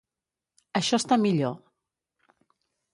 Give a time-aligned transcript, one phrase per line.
[0.79, 1.55] Això està millor.